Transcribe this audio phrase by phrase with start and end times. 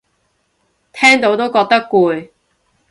[0.93, 2.31] 聽到都覺得攰